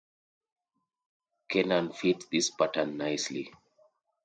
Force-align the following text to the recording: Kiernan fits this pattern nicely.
Kiernan 1.47 1.93
fits 1.93 2.25
this 2.31 2.49
pattern 2.49 2.97
nicely. 2.97 3.53